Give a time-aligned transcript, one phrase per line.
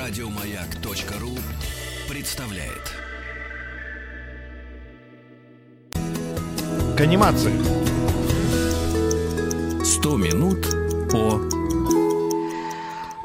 [0.00, 1.36] Радиомаяк.ру
[2.08, 2.96] представляет.
[6.96, 7.52] К анимации.
[9.84, 10.66] 100 минут
[11.12, 11.38] по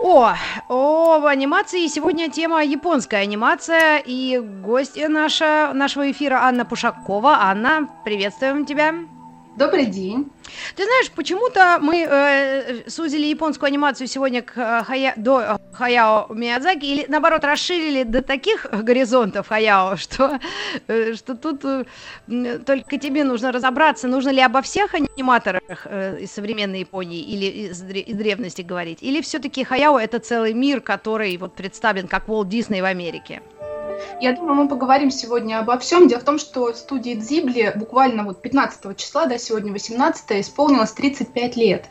[0.03, 0.35] О,
[0.67, 7.37] о, в анимации сегодня тема японская анимация и гостья наша, нашего эфира Анна Пушакова.
[7.39, 8.93] Анна, приветствуем тебя.
[9.57, 10.29] Добрый день.
[10.75, 16.27] Ты знаешь, почему-то мы э, сузили японскую анимацию сегодня к э, Хая, до э, Хаяо
[16.33, 20.39] Миядзаки, или наоборот расширили до таких горизонтов Хаяо, что,
[20.87, 21.85] э, что тут э,
[22.65, 27.81] только тебе нужно разобраться, нужно ли обо всех аниматорах э, из современной Японии или из,
[27.81, 32.81] из древности говорить, или все-таки Хаяо это целый мир, который вот представлен как Уолт Дисней
[32.81, 33.41] в Америке.
[34.21, 36.07] Я думаю, мы поговорим сегодня обо всем.
[36.07, 41.55] Дело в том, что студии Дзибли буквально вот 15 числа, да, сегодня 18 исполнилось 35
[41.55, 41.85] лет.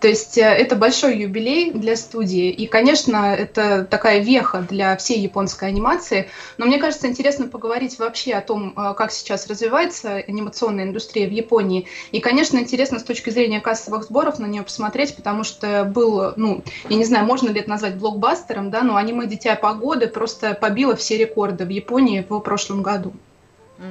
[0.00, 5.20] То есть э, это большой юбилей для студии, и, конечно, это такая веха для всей
[5.20, 6.30] японской анимации.
[6.56, 11.32] Но мне кажется, интересно поговорить вообще о том, э, как сейчас развивается анимационная индустрия в
[11.32, 11.86] Японии.
[12.12, 16.64] И, конечно, интересно с точки зрения кассовых сборов на нее посмотреть, потому что был, ну,
[16.88, 20.96] я не знаю, можно ли это назвать блокбастером, да, но аниме «Дитя погоды» просто побило
[20.96, 23.12] все рекорды в Японии в прошлом году.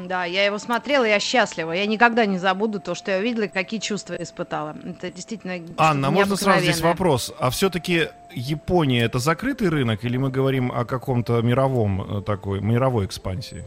[0.05, 1.71] Да, я его смотрела, я счастлива.
[1.71, 4.75] Я никогда не забуду то, что я увидела, какие чувства испытала.
[4.83, 7.33] Это действительно Анна, можно сразу здесь вопрос?
[7.39, 13.05] А все-таки Япония это закрытый рынок или мы говорим о каком-то мировом э, такой, мировой
[13.05, 13.63] экспансии?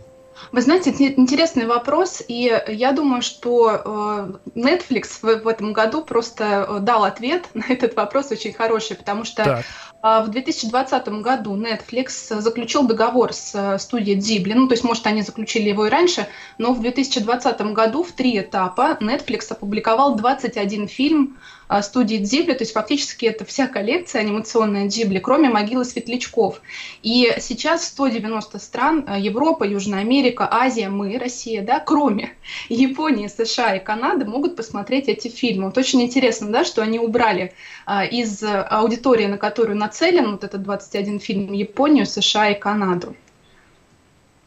[0.51, 6.79] Вы знаете, интересный вопрос, и я думаю, что э, Netflix в этом году просто э,
[6.81, 9.65] дал ответ на этот вопрос очень хороший, потому что так.
[10.03, 15.23] В 2020 году Netflix заключил договор с э, студией Ghibli, ну то есть может они
[15.23, 16.27] заключили его и раньше,
[16.59, 22.63] но в 2020 году в три этапа Netflix опубликовал 21 фильм а, студии Дзибли, то
[22.63, 26.61] есть фактически это вся коллекция анимационная Дзибли, кроме «Могилы светлячков».
[27.03, 32.35] И сейчас 190 стран, а, Европа, Южная Америка, Азия, мы, Россия, да, кроме
[32.69, 35.67] Японии, США и Канады, могут посмотреть эти фильмы.
[35.67, 37.55] Вот очень интересно, да, что они убрали
[37.87, 43.17] а, из аудитории, на которую нацелен вот этот 21 фильм, Японию, США и Канаду.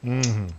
[0.03, 0.49] Mm-hmm.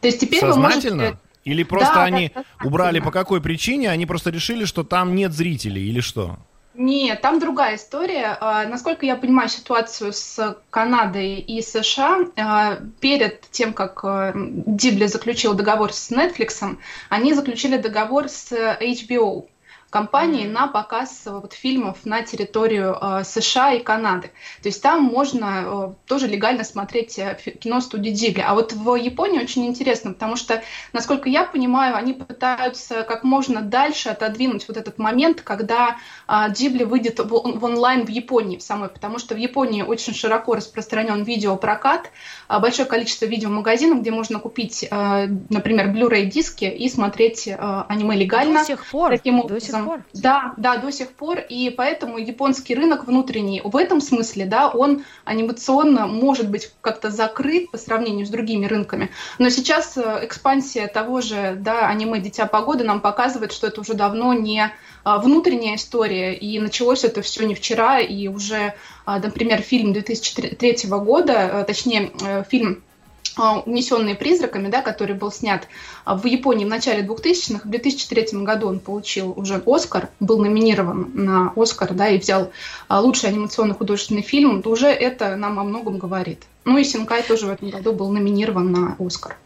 [0.00, 0.96] То есть теперь Сознательно?
[0.96, 3.88] вы можете или просто да, они да, убрали по какой причине?
[3.88, 6.38] Они просто решили, что там нет зрителей или что?
[6.74, 8.36] Нет, там другая история.
[8.40, 15.06] А, насколько я понимаю ситуацию с Канадой и США, а, перед тем, как а, Дибли
[15.06, 16.76] заключил договор с Netflix,
[17.08, 19.46] они заключили договор с HBO
[19.90, 24.28] компании на показ вот, фильмов на территорию э, США и Канады.
[24.62, 28.44] То есть там можно э, тоже легально смотреть э, кино студии Дибли.
[28.46, 33.62] А вот в Японии очень интересно, потому что, насколько я понимаю, они пытаются как можно
[33.62, 35.96] дальше отодвинуть вот этот момент, когда
[36.28, 40.54] э, Дибли выйдет в, в онлайн в Японии самой, потому что в Японии очень широко
[40.54, 42.10] распространен видеопрокат,
[42.48, 48.16] э, большое количество видеомагазинов, где можно купить, э, например, Blu-ray диски и смотреть э, аниме
[48.16, 48.60] легально.
[48.60, 49.10] До сих пор.
[49.10, 50.04] Таким сих пор?
[50.14, 51.38] Да, да, до сих пор.
[51.38, 57.70] И поэтому японский рынок внутренний в этом смысле, да, он анимационно может быть как-то закрыт
[57.70, 59.10] по сравнению с другими рынками.
[59.38, 63.94] Но сейчас э, экспансия того же, да, аниме «Дитя погоды» нам показывает, что это уже
[63.94, 64.70] давно не
[65.06, 70.88] а, внутренняя история, и началось это все не вчера, и уже, а, например, фильм 2003
[70.88, 72.82] года, э, точнее, э, фильм
[73.36, 75.68] «Унесенные призраками», да, который был снят
[76.04, 77.60] а, в Японии в начале 2000-х.
[77.64, 82.50] В 2003 году он получил уже «Оскар», был номинирован на «Оскар» да, и взял
[82.88, 84.62] а, лучший анимационный художественный фильм.
[84.62, 86.44] То уже это нам о многом говорит.
[86.64, 89.36] Ну и Синкай тоже в этом году был номинирован на «Оскар».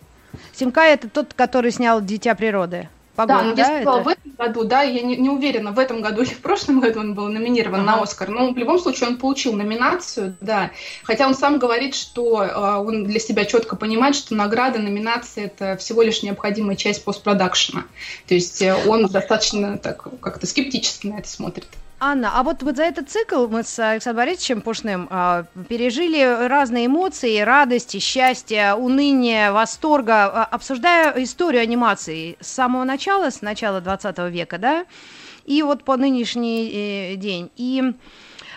[0.52, 2.88] Синкай– это тот, который снял «Дитя природы».
[3.16, 4.04] Погода, да, да, я сказала, это?
[4.04, 7.00] в этом году, да, я не, не уверена, в этом году или в прошлом году
[7.00, 7.96] он был номинирован ага.
[7.96, 10.70] на Оскар, но в любом случае он получил номинацию, да,
[11.02, 15.76] хотя он сам говорит, что э, он для себя четко понимает, что награда, номинация– это
[15.76, 17.84] всего лишь необходимая часть постпродакшена,
[18.26, 21.66] то есть э, он достаточно так как-то скептически на это смотрит.
[22.02, 26.86] Анна, а вот, вот за этот цикл мы с Александром Борисовичем Пушным э, пережили разные
[26.86, 34.18] эмоции, радости, счастья, уныния, восторга, э, обсуждая историю анимации с самого начала, с начала 20
[34.30, 34.86] века, да,
[35.44, 37.50] и вот по нынешний э, день.
[37.56, 37.92] И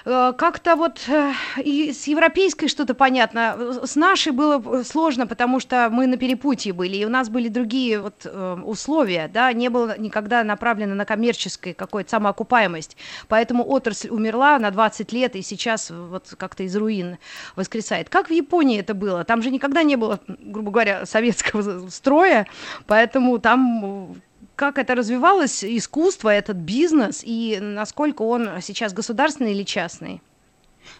[0.03, 1.31] как-то вот э,
[1.63, 6.97] и с европейской что-то понятно, с нашей было сложно, потому что мы на перепутье были,
[6.97, 11.73] и у нас были другие вот э, условия, да, не было никогда направлено на коммерческую
[11.73, 12.97] какую-то самоокупаемость,
[13.29, 17.17] поэтому отрасль умерла на 20 лет, и сейчас вот как-то из руин
[17.55, 18.09] воскресает.
[18.09, 19.23] Как в Японии это было?
[19.23, 22.45] Там же никогда не было, грубо говоря, советского строя,
[22.87, 24.21] поэтому там
[24.55, 30.21] как это развивалось, искусство, этот бизнес, и насколько он сейчас государственный или частный?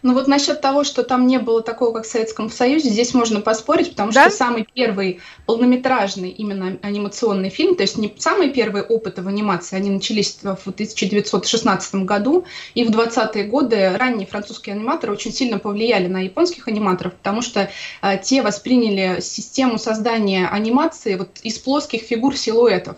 [0.01, 3.41] Ну вот насчет того, что там не было такого, как в Советском Союзе, здесь можно
[3.41, 4.27] поспорить, потому да?
[4.27, 9.75] что самый первый полнометражный именно анимационный фильм, то есть не самые первые опыты в анимации,
[9.75, 16.07] они начались в 1916 году, и в 20-е годы ранние французские аниматоры очень сильно повлияли
[16.07, 17.69] на японских аниматоров, потому что
[18.01, 22.97] а, те восприняли систему создания анимации вот из плоских фигур силуэтов.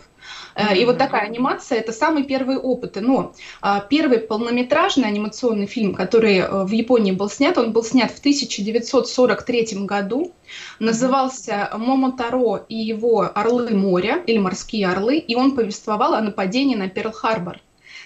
[0.55, 2.97] Э, и вот такая анимация– это самый первый опыт.
[2.99, 8.11] Но а, первый полнометражный анимационный фильм, который э, в Японии был снят, он был снят
[8.11, 10.33] в 1943 году.
[10.79, 16.87] Назывался «Момотаро и его орлы моря» или «Морские орлы», и он повествовал о нападении на
[16.87, 17.57] Перл-Харбор.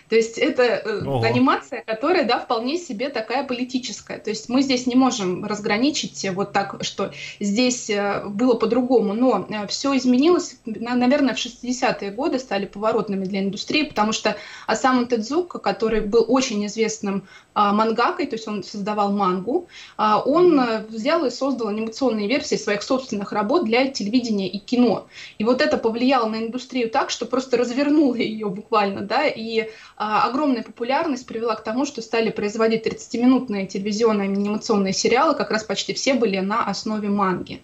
[0.10, 1.24] То есть это э, Ого.
[1.24, 4.18] анимация, которая, да, вполне себе такая политическая.
[4.18, 9.46] То есть мы здесь не можем разграничить вот так, что здесь э, было по-другому, но
[9.48, 14.36] э, все изменилось, наверное, в 60-е годы стали поворотными для индустрии, потому что
[14.66, 19.68] Асаму Тедзука, который был очень известным а, мангакой, то есть он создавал мангу,
[19.98, 25.08] а, он взял и создал анимационные версии своих собственных работ для телевидения и кино.
[25.38, 29.70] И вот это повлияло на индустрию так, что просто развернуло ее буквально, да, и
[30.00, 35.94] огромная популярность привела к тому, что стали производить 30-минутные телевизионные анимационные сериалы, как раз почти
[35.94, 37.62] все были на основе манги.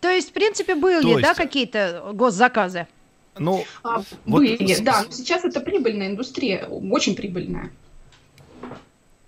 [0.00, 1.22] То есть, в принципе, были, есть...
[1.22, 2.86] да, какие-то госзаказы?
[3.38, 4.06] Ну, а, вот...
[4.26, 5.06] были, да.
[5.10, 7.70] Сейчас это прибыльная индустрия, очень прибыльная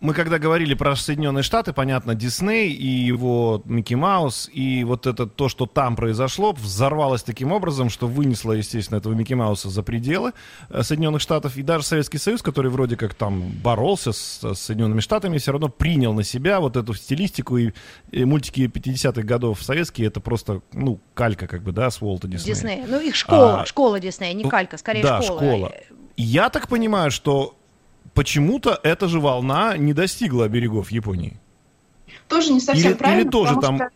[0.00, 5.26] мы когда говорили про Соединенные Штаты, понятно, Дисней и его Микки Маус, и вот это
[5.26, 10.32] то, что там произошло, взорвалось таким образом, что вынесло, естественно, этого Микки Мауса за пределы
[10.68, 15.00] э, Соединенных Штатов, и даже Советский Союз, который вроде как там боролся с, с Соединенными
[15.00, 17.72] Штатами, все равно принял на себя вот эту стилистику, и,
[18.12, 22.54] и мультики 50-х годов советские, это просто, ну, калька, как бы, да, с Уолта Диснея.
[22.54, 22.86] Диснея.
[22.86, 25.40] Ну, их школа, а, школа Диснея, не калька, скорее да, школа.
[25.40, 25.72] школа.
[26.16, 27.57] Я так понимаю, что
[28.14, 31.38] почему-то эта же волна не достигла берегов Японии.
[32.28, 33.20] Тоже не совсем или, правильно.
[33.22, 33.90] Или тоже там что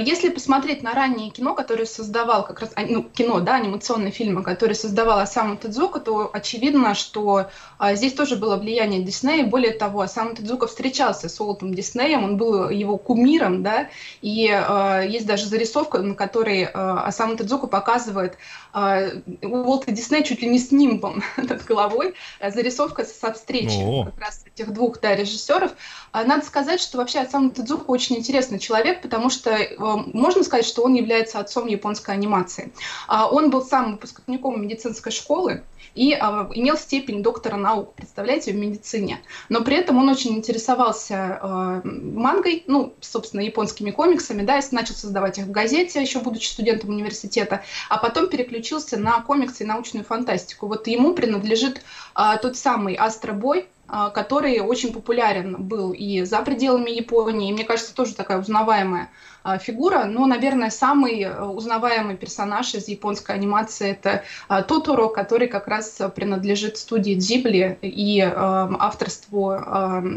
[0.00, 4.42] если посмотреть на раннее кино, которое создавал как раз, а, ну, кино, да, анимационные фильмы,
[4.42, 7.46] которые создавал Асаму Тедзука, то очевидно, что
[7.78, 9.46] а, здесь тоже было влияние Диснея.
[9.46, 13.88] Более того, Асаму Тедзука встречался с Уолтом Диснеем, он был его кумиром, да,
[14.20, 18.36] и а, есть даже зарисовка, на которой а, Асаму Тедзука показывает
[18.72, 19.00] а,
[19.42, 24.06] Уолта Диснея чуть ли не с нимбом над головой, а, зарисовка со встречи О.
[24.06, 25.70] как раз этих двух да, режиссеров.
[26.10, 30.82] А, надо сказать, что вообще Асаму Тедзука очень интересный человек, потому что можно сказать, что
[30.82, 32.72] он является отцом японской анимации.
[33.08, 35.62] А, он был сам выпускником медицинской школы,
[35.94, 39.20] и а, имел степень доктора наук, представляете, в медицине.
[39.48, 44.94] Но при этом он очень интересовался а, мангой, ну, собственно, японскими комиксами, да, и начал
[44.94, 50.04] создавать их в газете, еще будучи студентом университета, а потом переключился на комиксы и научную
[50.04, 50.66] фантастику.
[50.66, 51.82] Вот ему принадлежит
[52.14, 57.94] а, тот самый Астробой, который очень популярен был и за пределами Японии, и, мне кажется,
[57.94, 59.10] тоже такая узнаваемая
[59.42, 65.48] а, фигура, но, наверное, самый э, узнаваемый персонаж из японской анимации это а, Тоторо, который
[65.48, 69.50] как раз принадлежит студии Дзибли и авторству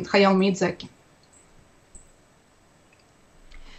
[0.07, 0.89] Хаяо Мидзаки.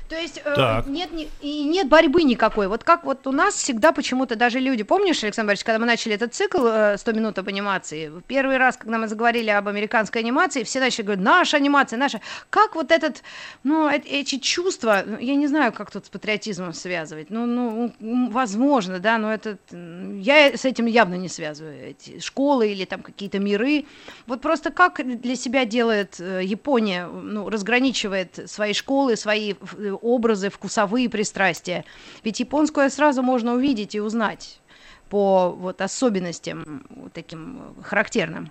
[0.09, 2.69] То есть э, нет, не, и нет борьбы никакой.
[2.69, 6.15] Вот как вот у нас всегда почему-то даже люди, помнишь, Александр Борисович, когда мы начали
[6.15, 10.62] этот цикл э, 100 минут об анимации, первый раз, когда мы заговорили об американской анимации,
[10.62, 12.21] все начали говорить, наша анимация, наша.
[12.49, 13.23] Как вот этот,
[13.65, 17.93] ну, э эти чувства, я не знаю, как тут с патриотизмом связывать, ну, ну,
[18.31, 23.38] возможно, да, но это, я с этим явно не связываю, эти школы или там какие-то
[23.38, 23.85] миры.
[24.27, 30.50] Вот просто как для себя делает э, Япония, ну, разграничивает свои школы, свои э, образы,
[30.50, 31.85] вкусовые пристрастия.
[32.25, 34.61] Ведь японское сразу можно увидеть и узнать
[35.09, 38.50] по вот особенностям таким характерным.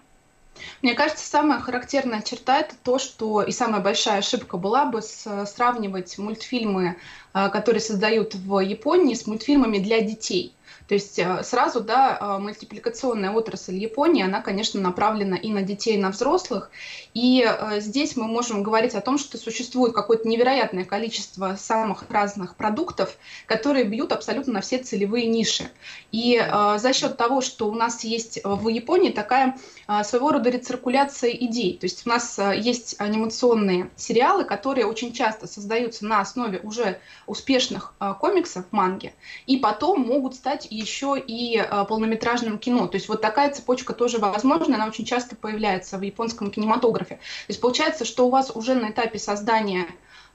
[0.82, 5.46] Мне кажется, самая характерная черта это то, что и самая большая ошибка была бы с,
[5.46, 6.98] сравнивать мультфильмы,
[7.34, 10.54] а, которые создают в Японии, с мультфильмами для детей.
[10.88, 15.96] То есть э, сразу, да, э, мультипликационная отрасль Японии, она, конечно, направлена и на детей,
[15.96, 16.72] и на взрослых.
[17.14, 22.56] И э, здесь мы можем говорить о том, что существует какое-то невероятное количество самых разных
[22.56, 23.18] продуктов,
[23.48, 25.70] которые бьют абсолютно на все целевые ниши.
[26.12, 26.42] И
[26.78, 29.58] за счет того, что у нас есть в Японии такая
[30.04, 36.06] своего рода рециркуляция идей, то есть у нас есть анимационные сериалы, которые очень часто создаются
[36.06, 39.14] на основе уже успешных комиксов, манги,
[39.46, 42.88] и потом могут стать еще и э, полнометражным кино.
[42.88, 47.16] То есть вот такая цепочка тоже возможна, она очень часто появляется в японском кинематографе.
[47.16, 49.86] То есть получается, что у вас уже на этапе создания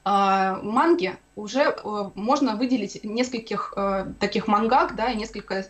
[0.05, 3.73] э, манги уже э, можно выделить нескольких
[4.19, 5.65] таких мангак, да, и несколько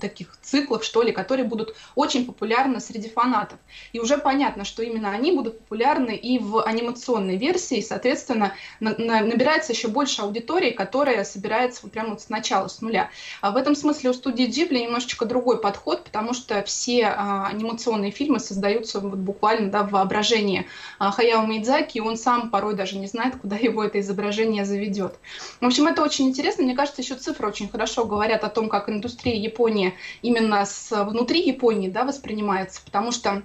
[0.00, 3.58] таких циклов, что ли, которые будут очень популярны среди фанатов.
[3.92, 8.94] И уже понятно, что именно они будут популярны и в анимационной версии, и, соответственно, на,
[8.96, 13.10] на, набирается еще больше аудитории, которая собирается прямо вот сначала, с нуля.
[13.40, 18.10] А в этом смысле у студии Ghibli немножечко другой подход, потому что все а, анимационные
[18.10, 20.66] фильмы создаются вот буквально да, в воображении
[20.98, 25.18] а, Хаяо Мидзаки, и он сам порой даже не знает, куда его это изображение заведет.
[25.60, 26.64] В общем, это очень интересно.
[26.64, 29.89] Мне кажется, еще цифры очень хорошо говорят о том, как индустрия Японии
[30.22, 33.42] именно с внутри Японии да, воспринимается, потому что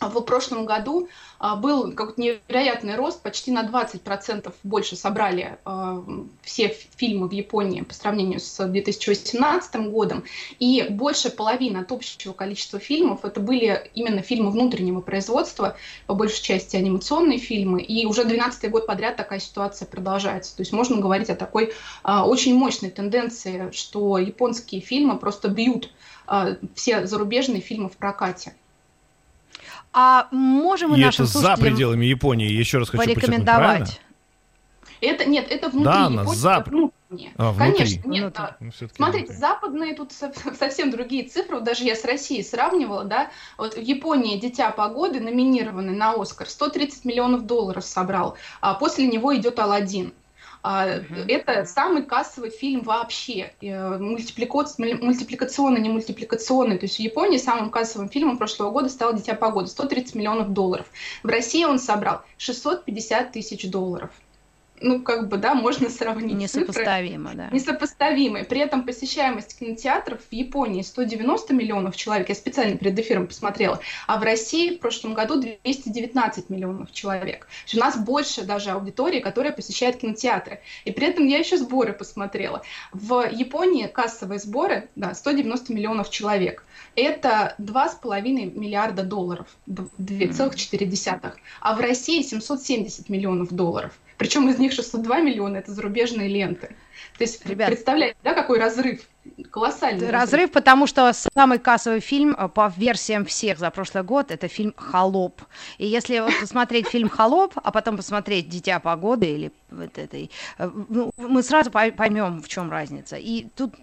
[0.00, 1.08] в прошлом году
[1.56, 6.04] был какой-то невероятный рост, почти на 20% больше собрали а,
[6.42, 10.22] все фильмы в Японии по сравнению с 2018 годом,
[10.60, 16.42] и больше половины от общего количества фильмов это были именно фильмы внутреннего производства, по большей
[16.42, 20.56] части анимационные фильмы, и уже 12 год подряд такая ситуация продолжается.
[20.56, 21.72] То есть можно говорить о такой
[22.04, 25.92] а, очень мощной тенденции, что японские фильмы просто бьют
[26.76, 28.54] все зарубежные фильмы в прокате.
[29.92, 34.00] А можем мы и нашим это за пределами Японии, еще раз хочу порекомендовать.
[35.02, 36.50] Это нет, это внутри да, Японии, за...
[36.52, 37.32] это внутреннее.
[37.36, 37.72] А, внутри.
[37.72, 38.34] Конечно, нет.
[38.38, 39.36] А, Ну, смотрите, внутри.
[39.36, 41.56] западные тут со- совсем другие цифры.
[41.56, 43.30] Вот даже я с Россией сравнивала, да.
[43.58, 48.36] Вот в Японии «Дитя погоды», номинированный на «Оскар», 130 миллионов долларов собрал.
[48.60, 50.12] А после него идет «Аладдин».
[50.62, 50.86] А,
[51.28, 53.52] Это самый кассовый фильм вообще.
[53.60, 56.78] Э, Мультипликационный, не мультипликационный.
[56.78, 59.66] То есть в Японии самым кассовым фильмом прошлого года стал «Дитя погоды».
[59.66, 60.86] 130 миллионов долларов.
[61.24, 64.10] В России он собрал 650 тысяч долларов.
[64.82, 66.62] Ну, как бы, да, можно сравнить цифры.
[66.62, 67.48] Несопоставимо, да.
[67.52, 68.44] Несопоставимые.
[68.44, 74.18] При этом посещаемость кинотеатров в Японии 190 миллионов человек, я специально перед эфиром посмотрела, а
[74.18, 77.46] в России в прошлом году 219 миллионов человек.
[77.46, 80.60] То есть у нас больше даже аудитории, которая посещает кинотеатры.
[80.84, 82.62] И при этом я еще сборы посмотрела.
[82.92, 86.64] В Японии кассовые сборы, да, 190 миллионов человек.
[86.96, 91.32] Это 2,5 миллиарда долларов, 2,4.
[91.60, 93.92] А в России 770 миллионов долларов.
[94.18, 96.74] Причем из них 602 миллиона это зарубежные ленты.
[97.18, 99.00] То есть, Ребят, представляете, да, какой разрыв?
[99.50, 104.48] Колоссальный Разрыв, потому что самый кассовый фильм э, по версиям всех за прошлый год это
[104.48, 105.42] фильм «Холоп».
[105.78, 110.70] И если вот посмотреть фильм «Холоп», а потом посмотреть «Дитя погоды» или вот этой, э,
[110.88, 113.16] ну, мы сразу пой- поймем, в чем разница.
[113.16, 113.74] И тут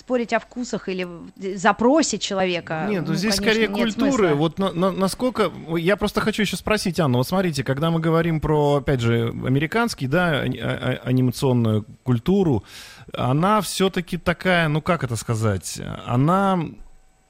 [0.00, 1.06] спорить о вкусах или
[1.56, 2.86] запросе человека.
[2.88, 4.28] Нет, ну, ну, здесь конечно, скорее нет культуры.
[4.28, 4.34] смысла.
[4.34, 5.50] Вот на- на- насколько...
[5.78, 10.06] Я просто хочу еще спросить, Анна, вот смотрите, когда мы говорим про, опять же, американский,
[10.08, 12.64] да, а- а- анимационную культуру,
[13.12, 16.58] она все-таки такая, ну как это сказать, она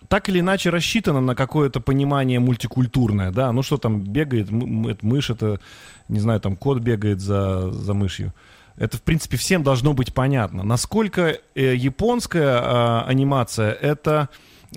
[0.08, 5.60] так или иначе рассчитана на какое-то понимание мультикультурное, да, ну что там бегает, мышь, это,
[6.08, 8.32] не знаю, там кот бегает за, за мышью.
[8.80, 10.62] Это, в принципе, всем должно быть понятно.
[10.62, 14.30] Насколько э, японская а, анимация это...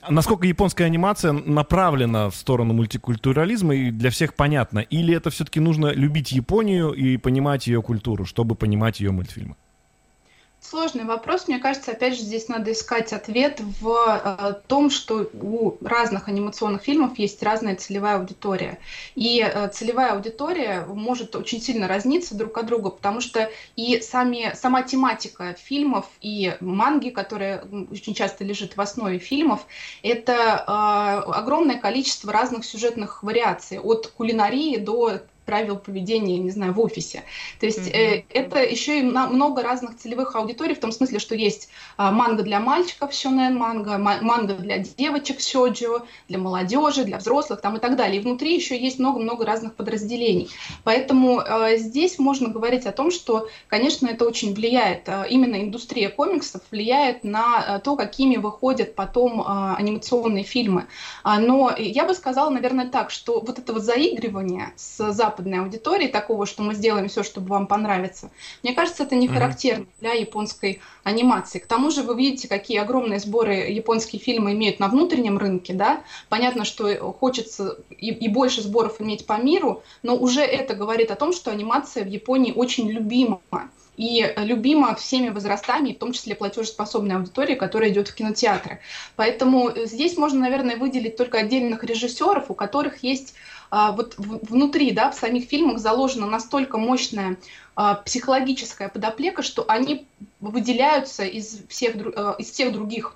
[0.10, 4.80] Насколько японская анимация направлена в сторону мультикультурализма и для всех понятно?
[4.80, 9.56] Или это все-таки нужно любить Японию и понимать ее культуру, чтобы понимать ее мультфильмы?
[10.64, 11.50] Сложный вопрос.
[11.50, 16.82] Мне кажется, опять же, здесь надо искать ответ в э, том, что у разных анимационных
[16.84, 18.80] фильмов есть разная целевая аудитория.
[19.14, 24.54] И э, целевая аудитория может очень сильно разниться друг от друга, потому что и сами,
[24.56, 29.68] сама тематика фильмов и манги, которая очень часто лежит в основе фильмов,
[30.02, 36.80] это э, огромное количество разных сюжетных вариаций, от кулинарии до правил поведения, не знаю, в
[36.80, 37.24] офисе.
[37.60, 41.70] То есть э, это еще и много разных целевых аудиторий, в том смысле, что есть
[41.98, 47.62] а, манга для мальчиков, сёнэн манга, ма- манга для девочек, сёджио, для молодежи, для взрослых
[47.62, 48.20] там и так далее.
[48.20, 50.50] И внутри еще есть много-много разных подразделений.
[50.84, 56.10] Поэтому э, здесь можно говорить о том, что, конечно, это очень влияет, э, именно индустрия
[56.10, 60.88] комиксов влияет на э, то, какими выходят потом э, анимационные фильмы.
[61.24, 66.12] А, Но я бы сказала, наверное, так, что вот это вот заигрывание с западной аудиторией,
[66.12, 68.30] такого, что мы сделаем все, чтобы вам понравиться,
[68.62, 71.60] мне кажется, это не характерно для японской анимации.
[71.60, 76.04] К тому же вы видите, какие огромные сборы японские фильмы имеют на внутреннем рынке, да?
[76.30, 81.16] Понятно, что хочется и, и больше сборов иметь по миру, но уже это говорит о
[81.16, 83.42] том, что анимация в Японии очень любима
[83.98, 88.80] и любима всеми возрастами, в том числе платежеспособной аудитории, которая идет в кинотеатры.
[89.16, 93.36] Поэтому здесь можно, наверное, выделить только отдельных режиссеров, у которых есть
[93.92, 97.38] вот в- внутри, да, в самих фильмах заложена настолько мощная
[97.76, 100.06] а, психологическая подоплека, что они
[100.40, 103.16] выделяются из всех, э, из всех других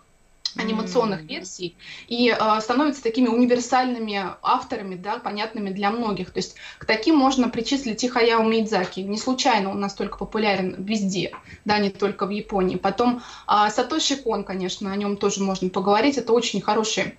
[0.55, 1.27] анимационных mm.
[1.27, 1.75] версий
[2.07, 6.31] и э, становятся такими универсальными авторами, да, понятными для многих.
[6.31, 9.01] То есть к таким можно причислить и Хаяо Мидзаки.
[9.01, 11.33] Не случайно он настолько популярен везде,
[11.65, 12.77] да, не только в Японии.
[12.77, 16.17] Потом э, Сатоши Кон, конечно, о нем тоже можно поговорить.
[16.17, 17.15] Это очень хороший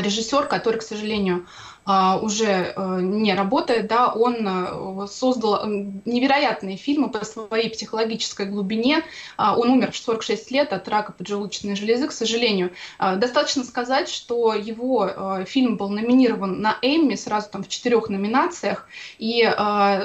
[0.00, 1.46] режиссер, который, к сожалению,
[1.86, 9.02] а, уже э, не работает, да, он э, создал невероятные фильмы по своей психологической глубине.
[9.36, 12.70] А, он умер в 46 лет от рака поджелудочной железы, к сожалению.
[12.98, 18.08] А, достаточно сказать, что его э, фильм был номинирован на Эмми сразу там в четырех
[18.08, 18.88] номинациях.
[19.18, 19.44] И,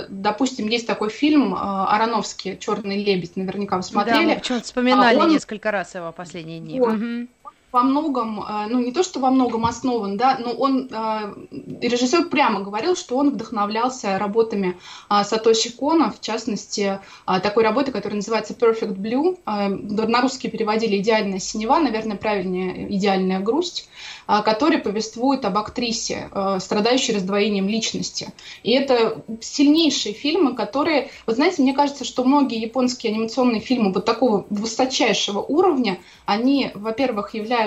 [0.10, 4.16] допустим, есть такой фильм Ароновский «Черный лебедь», наверняка вы смотрели.
[4.16, 5.30] Да, мы почему-то вспоминали он...
[5.30, 6.80] несколько раз его последние дни.
[6.80, 6.94] Вот.
[6.94, 7.28] Угу
[7.72, 11.34] во многом, э, ну не то, что во многом основан, да, но он, э,
[11.82, 14.78] режиссер прямо говорил, что он вдохновлялся работами
[15.10, 21.40] э, Сатоши Кона, в частности, такой работы, которая называется Perfect Blue, на русский переводили «Идеальная
[21.40, 23.90] синева», наверное, правильнее «Идеальная грусть»,
[24.28, 28.32] который повествует об актрисе, страдающей раздвоением личности.
[28.64, 34.06] И это сильнейшие фильмы, которые, вы знаете, мне кажется, что многие японские анимационные фильмы вот
[34.06, 37.59] такого высочайшего уровня, они, во-первых, являются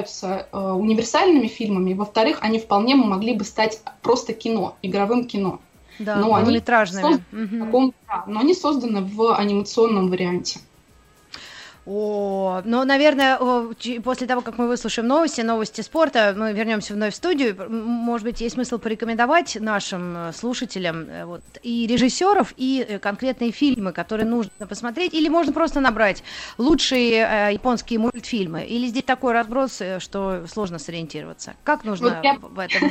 [0.53, 5.61] э, универсальными фильмами, во-вторых, они вполне могли бы стать просто кино, игровым кино.
[5.99, 7.65] Да, но они созданы, угу.
[7.65, 10.61] таком, да, но они созданы в анимационном варианте.
[11.85, 13.39] О, ну, наверное,
[14.05, 17.57] после того, как мы выслушаем новости, новости спорта, мы вернемся вновь в студию.
[17.69, 23.51] Может быть, есть смысл порекомендовать нашим э, слушателям э, вот, и режиссеров, и э, конкретные
[23.51, 26.23] фильмы, которые нужно посмотреть, или можно просто набрать
[26.57, 31.55] лучшие э, японские мультфильмы, или здесь такой разброс, что сложно сориентироваться.
[31.65, 32.39] Как нужно вот я...
[32.41, 32.91] в этом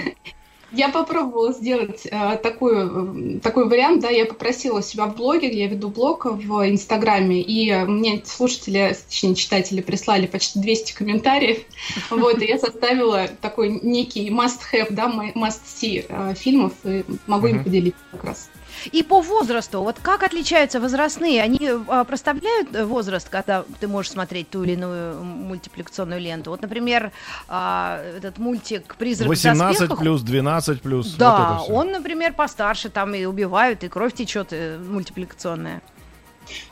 [0.72, 5.90] я попробовала сделать э, такой, такой вариант, да, я попросила себя в блоге, я веду
[5.90, 11.60] блог в Инстаграме, и мне слушатели, точнее читатели прислали почти 200 комментариев,
[12.10, 18.01] вот, и я составила такой некий must-have, да, must-see э, фильмов, и могу им поделиться
[18.12, 18.50] как раз.
[18.92, 21.42] И по возрасту, вот как отличаются возрастные?
[21.42, 26.52] Они а, проставляют возраст, когда ты можешь смотреть ту или иную мультипликационную ленту?
[26.52, 27.12] Вот, например,
[27.48, 31.14] а, этот мультик «Призрак 18 плюс, 12 плюс.
[31.14, 35.82] Да, вот он, например, постарше, там и убивают, и кровь течет и мультипликационная.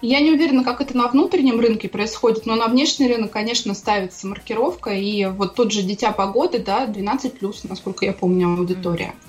[0.02, 4.28] Я не уверена, как это на внутреннем рынке происходит, но на внешний рынок, конечно, ставится
[4.28, 4.92] маркировка.
[4.92, 9.14] И вот тот же «Дитя погоды», да, 12+, насколько я помню, аудитория.
[9.18, 9.29] Mm-hmm.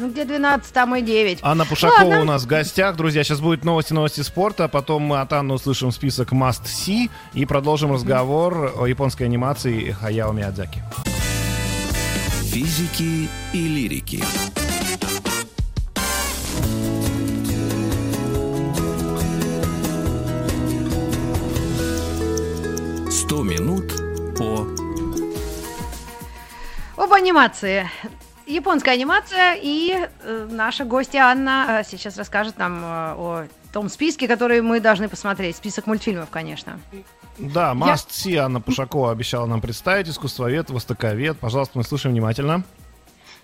[0.00, 1.40] Ну, где 12, там и 9.
[1.42, 2.22] Анна Пушакова Ладно.
[2.22, 2.96] у нас в гостях.
[2.96, 4.66] Друзья, сейчас будет новости, новости спорта.
[4.66, 10.32] Потом мы от Анны услышим список Must See и продолжим разговор о японской анимации Хаяо
[10.32, 10.82] Миядзаки.
[12.44, 14.24] Физики и лирики.
[23.10, 23.92] Сто минут
[24.38, 24.66] по...
[26.96, 27.86] Об анимации.
[28.50, 34.26] Японская анимация, и э, наша гостья Анна э, сейчас расскажет нам э, о том списке,
[34.26, 35.56] который мы должны посмотреть.
[35.56, 36.80] Список мультфильмов, конечно.
[37.38, 41.38] Да, Must See Анна Пушакова обещала нам представить, искусствовед, востоковед.
[41.38, 42.64] Пожалуйста, мы слушаем внимательно.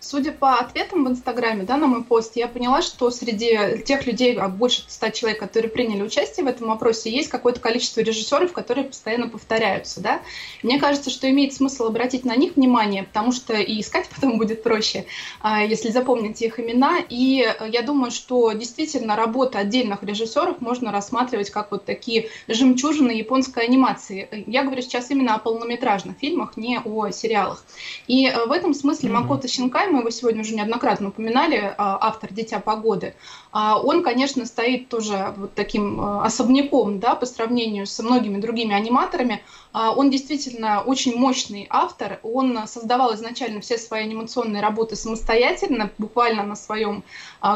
[0.01, 4.37] Судя по ответам в Инстаграме, да, на мой пост, я поняла, что среди тех людей,
[4.37, 8.85] а больше 100 человек, которые приняли участие в этом опросе, есть какое-то количество режиссеров, которые
[8.85, 10.21] постоянно повторяются, да.
[10.63, 14.63] Мне кажется, что имеет смысл обратить на них внимание, потому что и искать потом будет
[14.63, 15.07] проще,
[15.41, 16.99] а, если запомнить их имена.
[17.09, 23.65] И я думаю, что действительно работа отдельных режиссеров можно рассматривать как вот такие жемчужины японской
[23.65, 24.45] анимации.
[24.47, 27.65] Я говорю сейчас именно о полнометражных фильмах, не о сериалах.
[28.07, 29.49] И в этом смысле Макото
[29.87, 33.14] Шинкай, мы его сегодня уже неоднократно упоминали, а, автор «Дитя погоды»,
[33.53, 38.75] а, он, конечно, стоит тоже вот таким а, особняком да, по сравнению со многими другими
[38.75, 39.42] аниматорами.
[39.72, 42.18] Он действительно очень мощный автор.
[42.22, 47.03] Он создавал изначально все свои анимационные работы самостоятельно, буквально на своем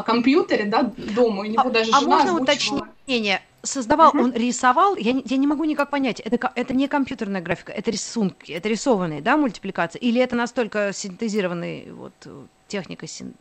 [0.05, 1.41] компьютере, да, дома.
[1.41, 3.41] У него а, даже жена а можно уточнение?
[3.63, 4.23] Создавал, uh-huh.
[4.23, 8.51] он рисовал, я, я не могу никак понять, это, это не компьютерная графика, это рисунки,
[8.51, 12.13] это рисованные, да, мультипликации, или это настолько синтезированный вот
[12.67, 13.33] техника син,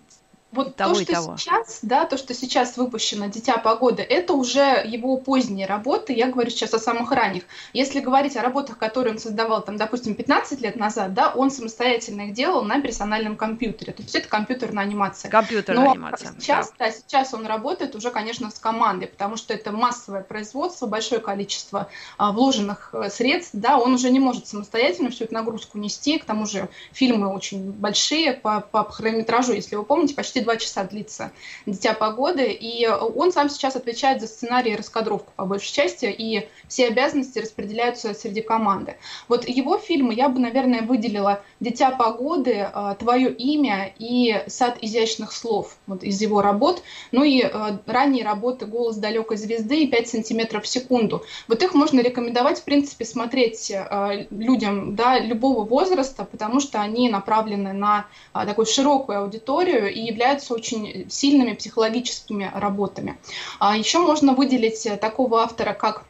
[0.53, 1.37] вот того то, что того.
[1.37, 6.51] сейчас, да, то, что сейчас выпущено «Дитя погоды», это уже его поздние работы, я говорю
[6.51, 7.45] сейчас о самых ранних.
[7.73, 12.23] Если говорить о работах, которые он создавал, там, допустим, 15 лет назад, да, он самостоятельно
[12.23, 15.31] их делал на персональном компьютере, то есть это компьютерная анимация.
[15.31, 16.33] Компьютерная Но анимация.
[16.39, 16.87] Сейчас, да.
[16.87, 21.89] да, сейчас он работает уже, конечно, с командой, потому что это массовое производство, большое количество
[22.19, 26.25] а, вложенных э, средств, да, он уже не может самостоятельно всю эту нагрузку нести, к
[26.25, 30.85] тому же фильмы очень большие по, по хронометражу, если вы помните, почти почти два часа
[30.85, 31.33] длится
[31.67, 36.49] «Дитя погоды», и он сам сейчас отвечает за сценарий и раскадровку по большей части, и
[36.69, 38.97] все обязанности распределяются среди команды.
[39.29, 45.77] Вот его фильмы я бы, наверное, выделила «Дитя погоды», «Твое имя» и «Сад изящных слов»
[45.87, 47.45] вот из его работ, ну и
[47.87, 51.23] ранние работы «Голос далекой звезды» и «5 сантиметров в секунду».
[51.49, 53.73] Вот их можно рекомендовать, в принципе, смотреть
[54.31, 61.11] людям да, любого возраста, потому что они направлены на такую широкую аудиторию и являются очень
[61.11, 63.19] сильными психологическими работами.
[63.59, 66.05] А еще можно выделить такого автора, как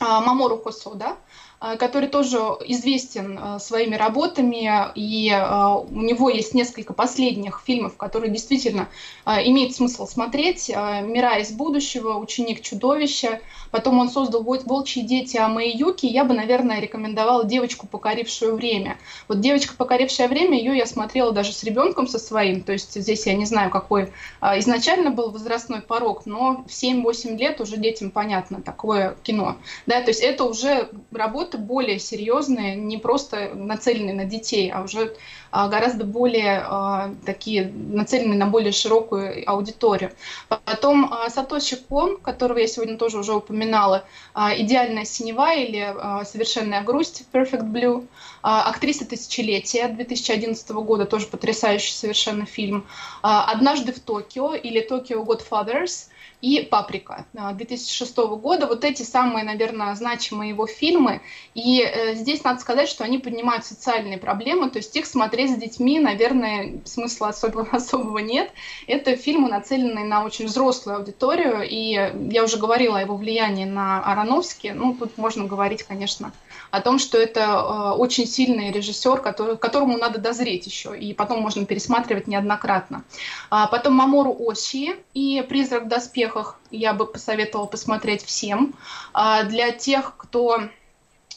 [0.00, 1.33] а, Мамору Хосода, Э,
[1.78, 8.30] который тоже известен э, своими работами, и э, у него есть несколько последних фильмов, которые
[8.30, 8.88] действительно
[9.26, 10.68] имеет смысл смотреть.
[10.68, 16.80] «Мира из будущего», «Ученик чудовища», потом он создал «Волчьи дети Амэй Юки», я бы, наверное,
[16.80, 18.98] рекомендовала «Девочку, покорившую время».
[19.28, 23.26] Вот «Девочка, покорившая время», ее я смотрела даже с ребенком со своим, то есть здесь
[23.26, 28.60] я не знаю, какой изначально был возрастной порог, но в 7-8 лет уже детям понятно
[28.60, 29.56] такое кино.
[29.86, 34.82] Да, то есть это уже работа работы более серьезные, не просто нацеленные на детей, а
[34.82, 35.14] уже
[35.50, 40.10] а, гораздо более а, такие нацеленные на более широкую аудиторию.
[40.48, 47.24] Потом а, Сатоши Кон, которого я сегодня тоже уже упоминала, «Идеальная синева» или «Совершенная грусть»
[47.32, 48.06] Perfect Blue,
[48.42, 52.84] «Актриса тысячелетия» 2011 года, тоже потрясающий совершенно фильм,
[53.22, 56.08] «Однажды в Токио» или «Токио Godfathers»,
[56.44, 58.66] и «Паприка» 2006 года.
[58.66, 61.22] Вот эти самые, наверное, значимые его фильмы.
[61.54, 65.56] И э, здесь надо сказать, что они поднимают социальные проблемы, то есть их смотреть с
[65.56, 68.52] детьми, наверное, смысла особого, особого нет.
[68.86, 74.04] Это фильмы, нацеленные на очень взрослую аудиторию, и я уже говорила о его влиянии на
[74.04, 74.74] Ароновски.
[74.76, 76.30] Ну, тут можно говорить, конечно,
[76.70, 81.40] о том, что это э, очень сильный режиссер, который, которому надо дозреть еще, и потом
[81.40, 83.02] можно пересматривать неоднократно.
[83.48, 86.33] А потом Мамору Оси и «Призрак в доспехах»
[86.70, 88.74] я бы посоветовала посмотреть всем.
[89.12, 90.68] А для тех, кто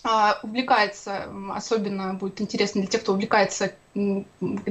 [0.04, 3.74] а, увлекается, особенно будет интересно для тех, кто увлекается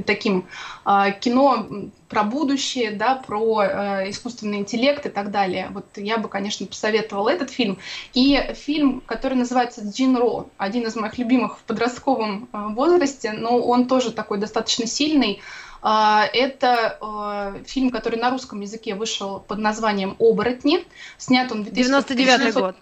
[0.05, 0.47] таким
[0.85, 1.67] а, кино
[2.09, 3.61] про будущее, да, про
[4.09, 5.67] искусственный интеллект и так далее.
[5.71, 7.77] Вот я бы, конечно, посоветовала этот фильм.
[8.13, 13.87] И фильм, который называется «Джин Ро», один из моих любимых в подростковом возрасте, но он
[13.87, 15.41] тоже такой достаточно сильный,
[15.81, 20.85] это э, фильм, который на русском языке вышел под названием «Оборотни».
[21.17, 22.75] Снят он в 99 год.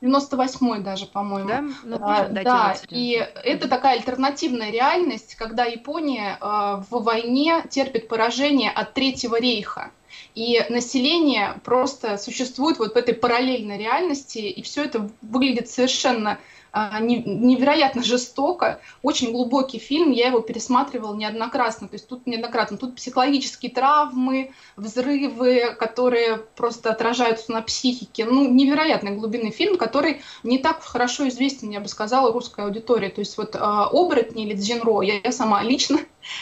[0.00, 1.48] 98 э, даже, по-моему.
[1.48, 2.76] Да, ну, а, да.
[2.90, 3.12] и
[3.44, 6.44] это такая альтернативная реальность, когда Япония э,
[6.90, 9.90] в войне терпит поражение от Третьего рейха.
[10.34, 16.38] И население просто существует вот в этой параллельной реальности, и все это выглядит совершенно а,
[16.74, 23.70] невероятно жестоко, очень глубокий фильм, я его пересматривала неоднократно, то есть тут неоднократно, тут психологические
[23.70, 31.28] травмы, взрывы, которые просто отражаются на психике, ну, невероятной глубины фильм, который не так хорошо
[31.28, 35.62] известен, я бы сказала, русской аудитории, то есть вот «Оборотни» или «Джинро» я, я сама
[35.62, 35.98] лично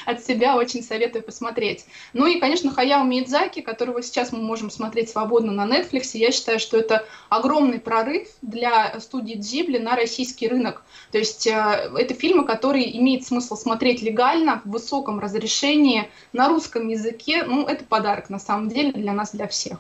[0.07, 1.85] от себя очень советую посмотреть.
[2.13, 6.11] Ну и, конечно, Хаяо Миядзаки, которого сейчас мы можем смотреть свободно на Netflix.
[6.15, 10.83] Я считаю, что это огромный прорыв для студии Джибли на российский рынок.
[11.13, 16.89] То есть э, это фильмы, которые имеет смысл смотреть легально, в высоком разрешении, на русском
[16.89, 17.45] языке.
[17.45, 19.79] Ну, это подарок, на самом деле, для нас, для всех.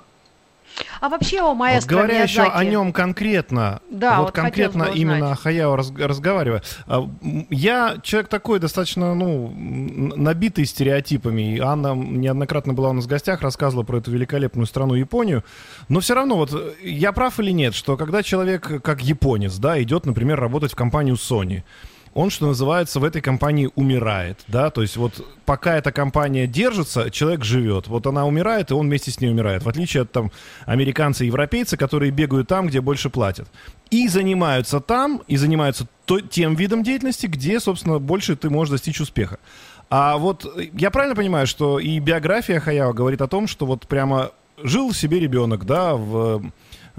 [1.00, 2.48] А вообще о маэстро вот Говоря Миядзаки.
[2.48, 7.08] еще о нем конкретно, да, вот, вот конкретно именно о Хаяо раз, разговаривая, а,
[7.50, 9.52] я человек такой достаточно, ну,
[10.16, 11.56] набитый стереотипами.
[11.56, 15.44] И Анна неоднократно была у нас в гостях, рассказывала про эту великолепную страну Японию.
[15.88, 20.06] Но все равно, вот я прав или нет, что когда человек, как японец, да, идет,
[20.06, 21.62] например, работать в компанию Sony,
[22.14, 27.10] он, что называется, в этой компании умирает, да, то есть вот пока эта компания держится,
[27.10, 30.32] человек живет, вот она умирает, и он вместе с ней умирает, в отличие от там
[30.66, 33.48] американца и европейца, которые бегают там, где больше платят.
[33.90, 39.00] И занимаются там, и занимаются то, тем видом деятельности, где, собственно, больше ты можешь достичь
[39.00, 39.38] успеха.
[39.88, 44.30] А вот я правильно понимаю, что и биография Хаяо говорит о том, что вот прямо
[44.62, 46.44] жил себе ребенок, да, в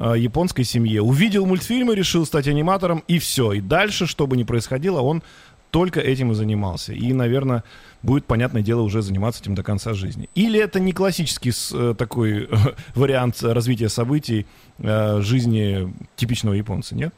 [0.02, 1.02] э, японской семье.
[1.02, 3.54] Увидел мультфильмы, решил стать аниматором, и все.
[3.54, 5.22] И дальше, что бы ни происходило, он
[5.70, 6.94] только этим и занимался.
[6.94, 7.64] И, наверное,
[8.04, 10.30] будет, понятное дело, уже заниматься этим до конца жизни.
[10.36, 12.50] Или это не классический э, такой
[12.96, 14.46] вариант развития событий
[14.80, 17.14] э, жизни типичного японца, нет?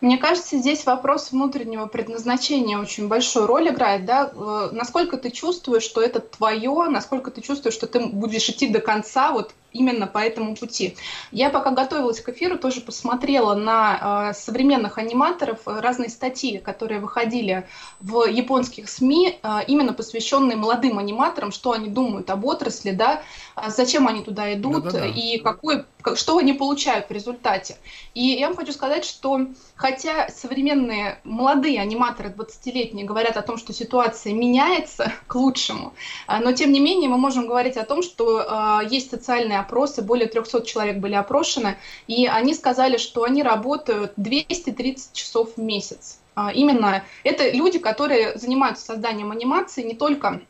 [0.00, 4.30] Мне кажется, здесь вопрос внутреннего предназначения очень большую роль играет, да,
[4.72, 9.32] насколько ты чувствуешь, что это твое, насколько ты чувствуешь, что ты будешь идти до конца,
[9.32, 10.96] вот именно по этому пути.
[11.30, 17.66] Я пока готовилась к эфиру, тоже посмотрела на э, современных аниматоров разные статьи, которые выходили
[18.00, 23.22] в японских СМИ, э, именно посвященные молодым аниматорам, что они думают об отрасли, да,
[23.68, 25.06] зачем они туда идут Да-да-да.
[25.06, 27.76] и какой, что они получают в результате.
[28.14, 33.72] И я вам хочу сказать, что хотя современные молодые аниматоры 20-летние говорят о том, что
[33.72, 35.92] ситуация меняется к лучшему,
[36.28, 40.26] но тем не менее мы можем говорить о том, что э, есть социальные опросы, более
[40.26, 46.18] 300 человек были опрошены, и они сказали, что они работают 230 часов в месяц.
[46.34, 50.40] А, именно это люди, которые занимаются созданием анимации не только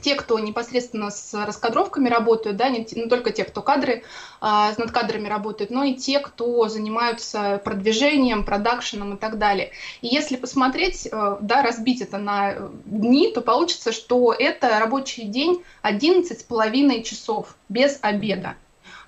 [0.00, 4.04] те, кто непосредственно с раскадровками работают, да, не, не только те, кто кадры,
[4.40, 9.70] а, над кадрами работают, но и те, кто занимаются продвижением, продакшеном и так далее.
[10.00, 15.62] И если посмотреть, э, да, разбить это на дни, то получится, что это рабочий день
[15.82, 18.56] 11,5 часов без обеда.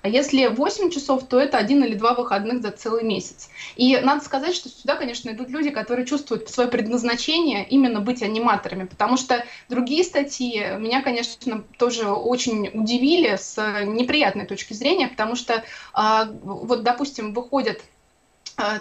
[0.05, 3.49] А если 8 часов, то это один или два выходных за целый месяц.
[3.75, 8.85] И надо сказать, что сюда, конечно, идут люди, которые чувствуют свое предназначение именно быть аниматорами,
[8.85, 15.63] потому что другие статьи меня, конечно, тоже очень удивили с неприятной точки зрения, потому что,
[15.91, 17.81] а, вот, допустим, выходят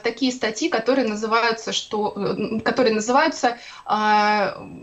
[0.03, 3.57] такие статьи, которые называются, что, э, которые называются
[3.87, 3.91] э,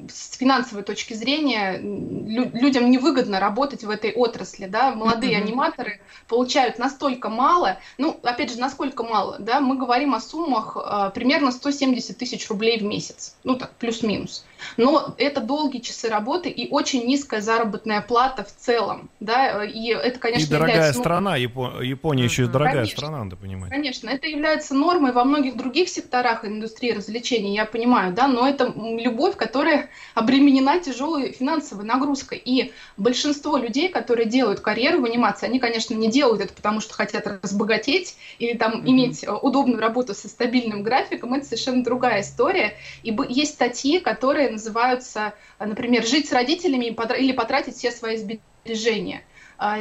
[0.09, 5.43] с финансовой точки зрения лю, людям невыгодно работать в этой отрасли, да, молодые mm-hmm.
[5.43, 11.11] аниматоры получают настолько мало, ну, опять же, насколько мало, да, мы говорим о суммах э,
[11.13, 14.45] примерно 170 тысяч рублей в месяц, ну так, плюс-минус.
[14.77, 20.19] Но это долгие часы работы и очень низкая заработная плата в целом, да, и это,
[20.19, 21.81] конечно, и дорогая является, страна, Япо...
[21.81, 23.69] Япония еще и дорогая конечно, страна, надо понимать.
[23.69, 28.73] Конечно, это является нормой во многих других секторах индустрии развлечений, я понимаю, да, но это
[28.75, 35.59] любовь, которая обременена тяжелой финансовой нагрузкой, и большинство людей, которые делают карьеру в анимации, они,
[35.59, 38.89] конечно, не делают это потому, что хотят разбогатеть или там mm-hmm.
[38.89, 44.49] иметь э, удобную работу со стабильным графиком, это совершенно другая история, и есть статьи, которые
[44.49, 49.23] называются, например, «Жить с родителями или потратить все свои сбережения».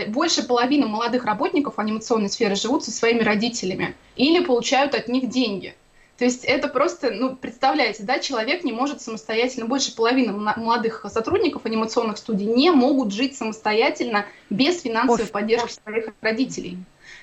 [0.08, 5.74] Больше половины молодых работников анимационной сферы живут со своими родителями или получают от них деньги.
[6.18, 11.64] То есть это просто, ну, представляете, да, человек не может самостоятельно, больше половины молодых сотрудников
[11.64, 15.30] анимационных студий не могут жить самостоятельно без финансовой Оф.
[15.30, 16.76] поддержки своих родителей.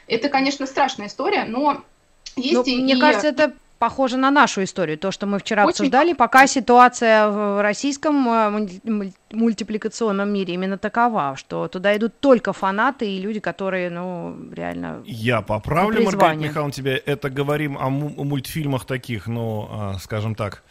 [0.08, 1.84] Это, конечно, страшная история, но
[2.36, 2.82] есть но, и...
[2.82, 7.29] Мне кажется, это похоже на нашу историю, то, что мы вчера Очень обсуждали, пока ситуация
[7.29, 13.89] в российском э, мультипликационном мире именно такова, что туда идут только фанаты и люди, которые,
[13.89, 15.03] ну, реально...
[15.05, 20.63] Я поправлю, Маргарита Михайловна, тебе это говорим о мультфильмах таких, ну, а, скажем так,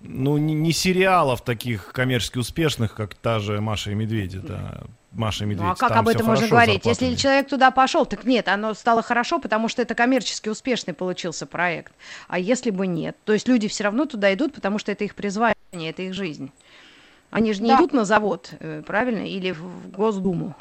[0.00, 4.82] ну, не, не сериалов таких коммерчески успешных, как та же Маша и Медведи, да,
[5.12, 5.64] Маша и Медведь.
[5.64, 6.84] Ну, а как об этом можно говорить?
[6.84, 11.46] Если человек туда пошел, так нет, оно стало хорошо, потому что это коммерчески успешный получился
[11.46, 11.92] проект.
[12.28, 13.16] А если бы нет?
[13.24, 16.52] То есть люди все равно туда идут, потому что это их призвание, это их жизнь.
[17.30, 17.76] Они же не да.
[17.76, 20.54] идут на завод, э, правильно, или в Госдуму.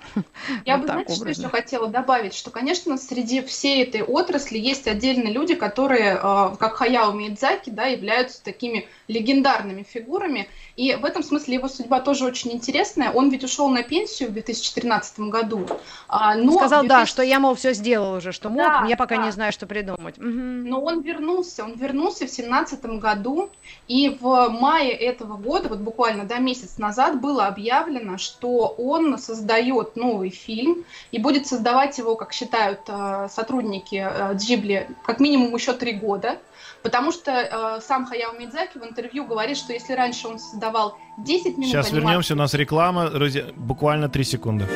[0.66, 4.88] Я вот бы, знаете, что еще хотела добавить, что, конечно, среди всей этой отрасли есть
[4.88, 11.24] отдельные люди, которые, э, как Хаяо Миядзаки, да, являются такими легендарными фигурами, и в этом
[11.24, 13.12] смысле его судьба тоже очень интересная.
[13.12, 15.68] Он ведь ушел на пенсию в 2013 году.
[16.08, 16.88] А, но Сказал, 2000...
[16.88, 19.26] да, что я, мол, все сделал уже, что мог, да, я пока да.
[19.26, 20.18] не знаю, что придумать.
[20.18, 20.26] Угу.
[20.26, 23.50] Но он вернулся, он вернулся в 2017 году,
[23.88, 29.96] и в мае этого года, вот буквально да, месяц назад, было объявлено, что он создает
[29.96, 35.74] новый фильм и будет создавать его, как считают э, сотрудники э, Джибли, как минимум еще
[35.74, 36.40] три года.
[36.86, 41.58] Потому что э, сам Хаяо Мидзаки в интервью говорит, что если раньше он создавал 10
[41.58, 41.96] минут Сейчас анимации...
[41.96, 44.68] вернемся, у нас реклама, друзья, буквально 3 секунды.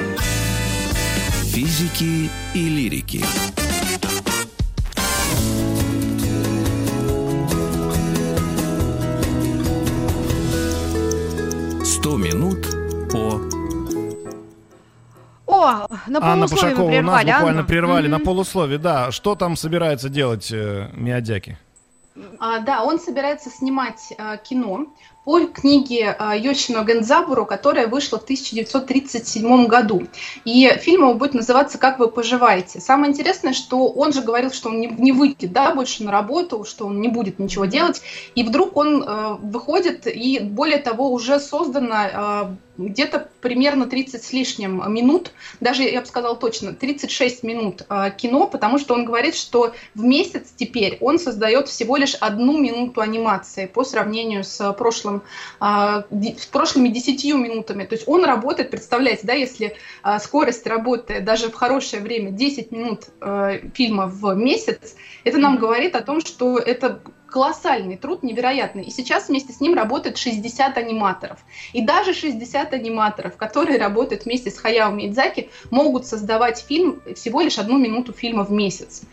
[1.43, 3.23] Физики и лирики.
[11.85, 12.65] Сто минут
[13.11, 13.39] по
[15.45, 18.11] о, на Анна Пушакова у нас буквально прервали mm-hmm.
[18.11, 18.79] на полуслове.
[18.79, 21.59] Да, что там собирается делать э, Миядяки?
[22.39, 24.87] А, да, он собирается снимать а, кино
[25.29, 30.07] по книге а, Йошино Гензабуру, которая вышла в 1937 году.
[30.43, 32.79] И фильм его будет называться «Как вы поживаете».
[32.79, 36.87] Самое интересное, что он же говорил, что он не, выйдет да, больше на работу, что
[36.87, 38.01] он не будет ничего делать.
[38.33, 44.33] И вдруг он э, выходит, и более того, уже создано э, где-то примерно 30 с
[44.33, 49.35] лишним минут, даже, я бы сказала точно, 36 минут э, кино, потому что он говорит,
[49.35, 55.18] что в месяц теперь он создает всего лишь одну минуту анимации по сравнению с прошлым
[55.19, 55.23] там
[55.59, 57.85] а, с прошлыми 10 минутами.
[57.85, 62.71] То есть он работает, представляете, да, если а, скорость работы даже в хорошее время 10
[62.71, 68.83] минут а, фильма в месяц, это нам говорит о том, что это колоссальный труд, невероятный.
[68.83, 71.39] И сейчас вместе с ним работает 60 аниматоров.
[71.73, 77.59] И даже 60 аниматоров, которые работают вместе с Хаяо Мидзаки, могут создавать фильм всего лишь
[77.59, 79.03] одну минуту фильма в месяц.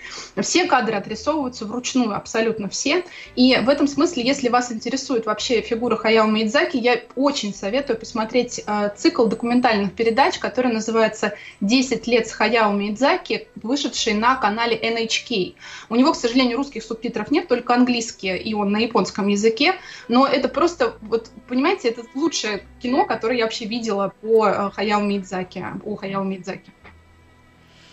[0.41, 3.05] Все кадры отрисовываются вручную, абсолютно все.
[3.35, 8.63] И в этом смысле, если вас интересует вообще фигура Хаяо Мидзаки, я очень советую посмотреть
[8.67, 15.55] э, цикл документальных передач, который называется «10 лет с Хаяо Мидзаки», вышедший на канале NHK.
[15.89, 19.75] У него, к сожалению, русских субтитров нет, только английский по-английски, и он на японском языке,
[20.09, 25.01] но это просто, вот, понимаете, это лучшее кино, которое я вообще видела по э, Хаяо
[25.01, 26.73] Мидзаки, о Хаяо Мидзаки.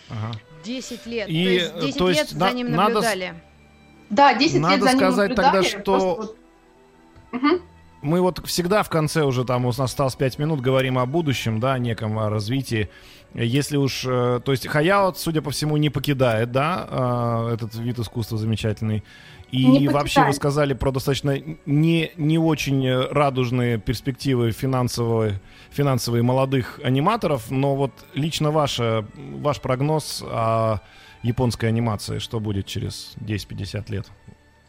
[0.08, 0.38] Ага.
[0.64, 3.26] 10 лет, и, то есть 10 то есть лет на, за ним наблюдали.
[3.26, 3.40] Надо,
[4.10, 5.62] да, 10 надо лет за ним сказать наблюдали.
[5.62, 6.36] тогда, что...
[7.32, 7.60] Угу.
[8.02, 11.58] Мы вот всегда в конце уже там у нас осталось 5 минут говорим о будущем,
[11.58, 12.90] да, о неком о развитии.
[13.32, 16.86] Если уж, э, то есть Хаяо, судя по всему, не покидает, да,
[17.50, 19.02] э, этот вид искусства замечательный.
[19.54, 25.40] И вообще вы сказали про достаточно не, не очень радужные перспективы финансовые,
[25.70, 30.80] финансовые молодых аниматоров, но вот лично ваша, ваш прогноз о
[31.22, 34.06] японской анимации, что будет через 10-50 лет?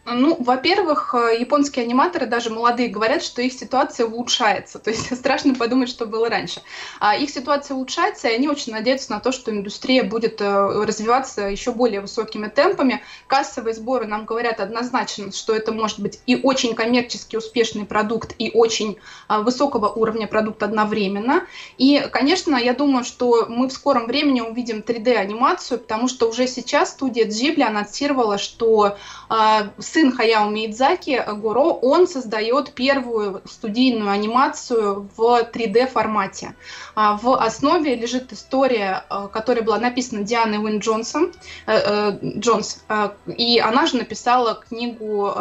[0.07, 4.77] Ну, во-первых, э, японские аниматоры, даже молодые, говорят, что их ситуация улучшается.
[4.77, 6.61] То есть страшно подумать, что было раньше.
[6.99, 11.41] А их ситуация улучшается, и они очень надеются на то, что индустрия будет э, развиваться
[11.41, 13.01] еще более высокими темпами.
[13.25, 18.51] Кассовые сборы нам говорят однозначно, что это может быть и очень коммерчески успешный продукт, и
[18.53, 21.45] очень а, высокого уровня продукт одновременно.
[21.79, 26.91] И, конечно, я думаю, что мы в скором времени увидим 3D-анимацию, потому что уже сейчас
[26.91, 28.97] студия Ghibli анонсировала, что
[29.29, 36.55] сын Хаяо Миядзаки, Гуро, он создает первую студийную анимацию в 3D формате.
[36.95, 41.33] А, в основе лежит история, а, которая была написана Дианой Уин Джонсон,
[41.65, 42.83] э, э, Джонс,
[43.27, 45.33] и она же написала книгу,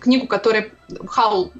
[0.00, 0.70] книгу, которая
[1.06, 1.52] Хаул,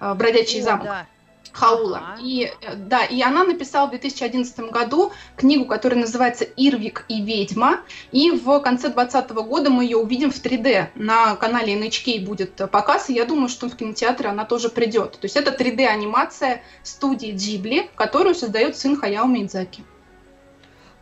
[0.00, 0.84] «Бродячий замок».
[0.84, 1.06] Да.
[1.52, 1.98] Хаула.
[1.98, 2.22] Ага.
[2.22, 7.80] И, э, да, и она написала в 2011 году книгу, которая называется «Ирвик и ведьма».
[8.12, 10.88] И в конце 2020 года мы ее увидим в 3D.
[10.94, 15.12] На канале NHK будет показ, и я думаю, что в кинотеатре она тоже придет.
[15.12, 19.84] То есть это 3D-анимация студии Ghibli, которую создает сын Хаяо Мидзаки.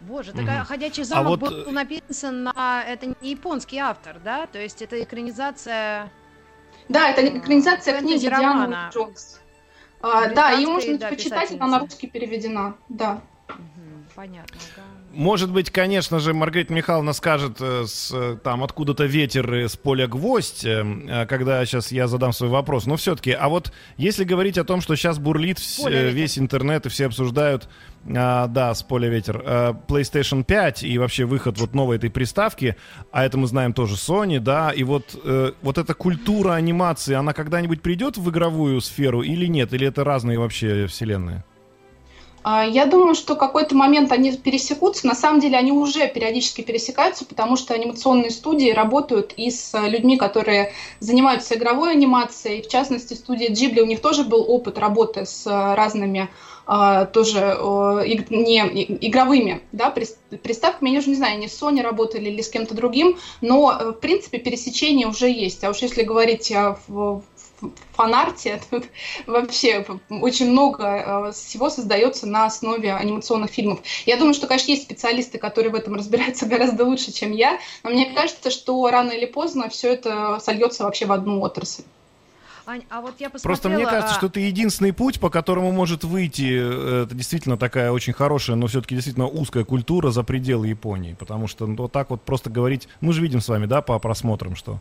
[0.01, 0.69] Боже, такая угу.
[0.69, 1.67] ходячий замок а вот...
[1.67, 2.85] был написан на...
[2.87, 4.47] Это не японский автор, да?
[4.47, 6.11] То есть это экранизация...
[6.89, 9.41] Да, это экранизация книги Дианы Джонс.
[10.01, 13.21] А, да, ее можно да, почитать, она на русский переведена, да.
[14.15, 14.83] понятно, да.
[15.13, 20.07] Может быть, конечно же, Маргарита Михайловна скажет э, с, э, там откуда-то ветер с поля
[20.07, 22.85] гвоздь, э, когда сейчас я задам свой вопрос.
[22.87, 26.89] Но все-таки, а вот если говорить о том, что сейчас бурлит вс- весь интернет и
[26.91, 27.69] все обсуждают,
[28.15, 32.77] а, да, с поля ветер, а, PlayStation 5 и вообще выход вот новой этой приставки,
[33.11, 35.17] а это мы знаем тоже Sony, да, и вот,
[35.63, 39.73] вот эта культура анимации, она когда-нибудь придет в игровую сферу или нет?
[39.73, 41.45] Или это разные вообще вселенные?
[42.43, 45.07] А, я думаю, что какой-то момент они пересекутся.
[45.07, 50.17] На самом деле они уже периодически пересекаются, потому что анимационные студии работают и с людьми,
[50.17, 52.63] которые занимаются игровой анимацией.
[52.63, 56.29] В частности, студия Ghibli, у них тоже был опыт работы с разными
[56.67, 57.57] а, тоже
[58.31, 58.59] не
[59.01, 60.91] игровыми да, приставками.
[60.91, 64.39] Я уже не знаю, они с Sony работали или с кем-то другим, но в принципе
[64.39, 65.65] пересечение уже есть.
[65.65, 66.77] А уж если говорить о
[67.93, 68.85] фанарте тут
[69.27, 73.81] вообще очень много э, всего создается на основе анимационных фильмов.
[74.07, 77.91] Я думаю, что, конечно, есть специалисты, которые в этом разбираются гораздо лучше, чем я, но
[77.91, 81.83] мне кажется, что рано или поздно все это сольется вообще в одну отрасль.
[82.69, 84.19] Ань, а вот я Просто мне кажется, а...
[84.19, 88.67] что это единственный путь, по которому может выйти, э, это действительно такая очень хорошая, но
[88.67, 91.17] все-таки действительно узкая культура за пределы Японии.
[91.19, 93.99] Потому что ну, вот так вот просто говорить, мы же видим с вами, да, по
[93.99, 94.81] просмотрам, что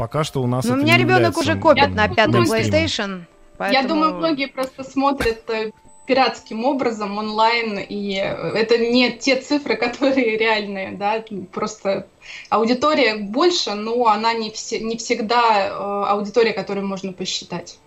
[0.00, 3.24] пока что у нас ну, у меня ребенок уже копит на пятый PlayStation.
[3.58, 3.82] Поэтому...
[3.82, 5.72] Я думаю, многие просто смотрят э,
[6.06, 12.06] пиратским образом онлайн, и это не те цифры, которые реальные, да, просто
[12.48, 15.70] аудитория больше, но она не, все, не всегда э,
[16.08, 17.78] аудитория, которую можно посчитать.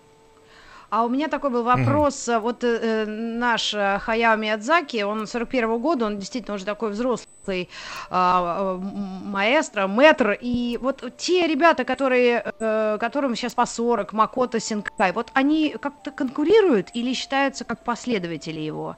[0.94, 2.30] А у меня такой был вопрос.
[2.30, 2.40] Mm-hmm.
[2.40, 7.68] Вот э, наш э, Хаяо Миядзаки, он 41 -го года, он действительно уже такой взрослый
[8.12, 8.80] э,
[9.26, 10.38] маэстро, мэтр.
[10.40, 16.12] И вот те ребята, которые, э, которым сейчас по 40, Макото Синкай, вот они как-то
[16.12, 18.96] конкурируют или считаются как последователи его?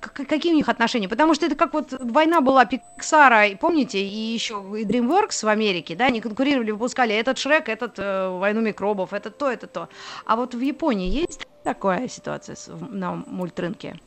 [0.00, 1.08] Какие у них отношения?
[1.08, 5.94] Потому что это как вот война была Пиксара, помните, и еще и DreamWorks в Америке,
[5.94, 9.88] да, они конкурировали, выпускали этот Шрек, этот э, Войну микробов, это то, это то.
[10.24, 12.56] А вот в Японии есть такая ситуация
[12.90, 13.98] на мультрынке?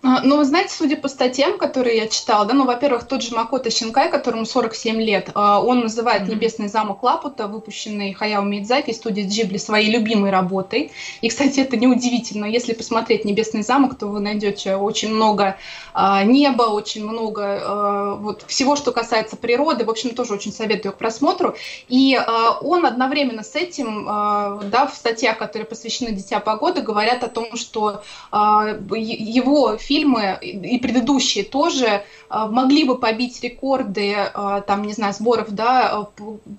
[0.00, 3.34] А, ну, вы знаете, судя по статьям, которые я читала, да, ну, во-первых, тот же
[3.34, 6.30] Макото Шинкай, которому 47 лет, а, он называет mm-hmm.
[6.30, 10.92] «Небесный замок Лапута», выпущенный Хаяо Мидзаки, студии Джибли, своей любимой работой.
[11.20, 12.44] И, кстати, это неудивительно.
[12.44, 15.56] Если посмотреть «Небесный замок», то вы найдете очень много
[15.94, 19.84] а, неба, очень много а, вот, всего, что касается природы.
[19.84, 21.56] В общем, тоже очень советую к просмотру.
[21.88, 27.24] И а, он одновременно с этим, а, да, в статьях, которые посвящены «Дитя погоды», говорят
[27.24, 34.60] о том, что а, его фильмы и предыдущие тоже а, могли бы побить рекорды, а,
[34.60, 36.08] там, не знаю, сборов, да,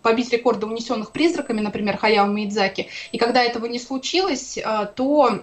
[0.02, 2.88] побить рекорды унесенных призраками, например, Хаяо Мидзаки.
[3.12, 4.58] И когда этого не случилось,
[4.96, 5.42] то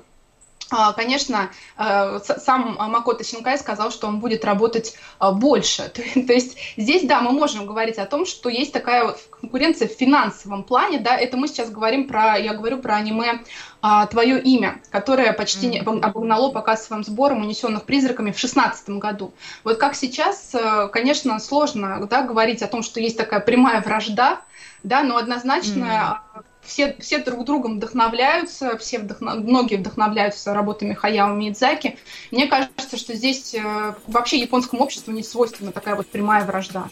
[0.97, 5.89] Конечно, сам Макото Синкай сказал, что он будет работать больше.
[5.91, 9.93] То есть здесь, да, мы можем говорить о том, что есть такая вот конкуренция в
[9.93, 13.45] финансовом плане, да, это мы сейчас говорим про, я говорю про аниме
[13.81, 16.01] а, «Твое имя», которое почти mm-hmm.
[16.01, 19.33] обогнало по кассовым сборам унесенных призраками в 2016 году.
[19.63, 24.41] Вот как сейчас, э, конечно, сложно да, говорить о том, что есть такая прямая вражда,
[24.83, 29.37] да, но однозначно mm-hmm все, все друг другом вдохновляются, все вдохнов...
[29.37, 31.99] многие вдохновляются работами Хаяо Миядзаки.
[32.31, 36.91] Мне кажется, что здесь э, вообще японскому обществу не свойственна такая вот прямая вражда.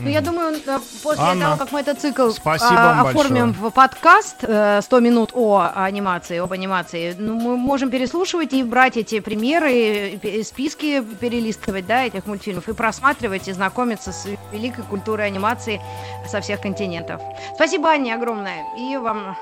[0.00, 0.56] Ну, я думаю,
[1.02, 3.70] после Анна, того, как мы этот цикл а, оформим большое.
[3.70, 8.96] в подкаст 100 э, минут о анимации, об анимации, ну, мы можем переслушивать и брать
[8.96, 15.80] эти примеры, списки перелистывать, да, этих мультфильмов, и просматривать, и знакомиться с великой культурой анимации
[16.28, 17.20] со всех континентов.
[17.54, 18.64] Спасибо, Анне, огромное.
[18.78, 19.36] И вам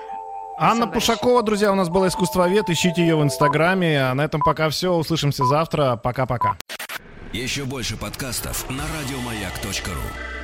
[0.59, 2.68] Анна Пушакова, друзья, у нас была искусствовед.
[2.68, 4.11] Ищите ее в Инстаграме.
[4.11, 4.92] А на этом пока все.
[4.92, 5.96] Услышимся завтра.
[5.96, 6.59] Пока-пока.
[7.32, 10.39] Еще больше подкастов на радиомаяк.ру